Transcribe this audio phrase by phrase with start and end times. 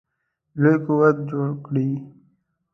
[0.61, 1.89] لوی قوت جوړ کړي.